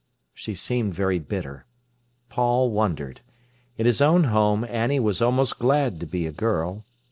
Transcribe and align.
She 0.33 0.55
seemed 0.55 0.95
very 0.95 1.19
bitter. 1.19 1.67
Paul 2.27 2.71
wondered. 2.71 3.21
In 3.77 3.85
his 3.85 4.01
own 4.01 4.23
home 4.23 4.65
Annie 4.67 4.99
was 4.99 5.21
almost 5.21 5.59
glad 5.59 5.99
to 5.99 6.07
be 6.07 6.25
a 6.25 6.31
girl. 6.31 6.85